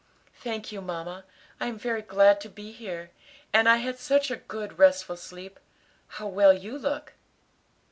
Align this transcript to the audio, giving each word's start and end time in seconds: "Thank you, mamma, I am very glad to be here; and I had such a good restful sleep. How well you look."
"Thank 0.33 0.71
you, 0.71 0.81
mamma, 0.81 1.25
I 1.59 1.67
am 1.67 1.77
very 1.77 2.01
glad 2.01 2.41
to 2.41 2.49
be 2.49 2.71
here; 2.71 3.11
and 3.53 3.69
I 3.69 3.75
had 3.75 3.99
such 3.99 4.31
a 4.31 4.35
good 4.37 4.79
restful 4.79 5.15
sleep. 5.15 5.59
How 6.07 6.25
well 6.25 6.53
you 6.55 6.75
look." 6.79 7.13